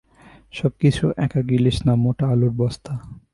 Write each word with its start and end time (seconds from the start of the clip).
সবকিছু 0.53 1.05
একা 1.17 1.41
গিলিস 1.49 1.77
না, 1.85 1.93
মোটা 2.03 2.25
আলুর 2.33 2.53
বস্তা। 2.59 2.93